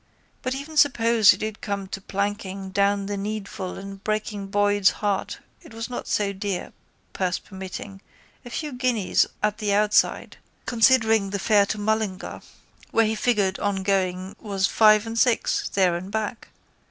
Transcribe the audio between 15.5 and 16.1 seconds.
there and